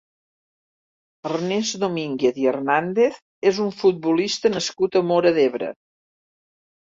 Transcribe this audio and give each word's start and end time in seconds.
Ernest 1.29 1.77
Domínguez 1.83 2.39
i 2.45 2.49
Hernàndez 2.53 3.19
és 3.51 3.61
un 3.67 3.69
futbolista 3.83 4.53
nascut 4.55 4.99
a 5.01 5.05
Móra 5.13 5.35
d'Ebre. 5.39 5.71